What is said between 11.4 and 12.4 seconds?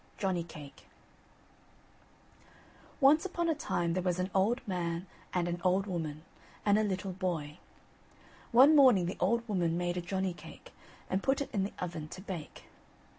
in the oven to